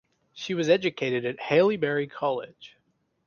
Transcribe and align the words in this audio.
She 0.33 0.55
was 0.55 0.67
educated 0.67 1.25
at 1.25 1.37
Haileybury 1.37 2.09
College. 2.09 2.75